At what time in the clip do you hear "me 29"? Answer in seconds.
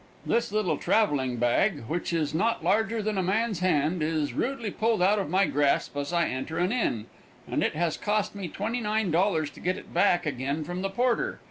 8.33-9.53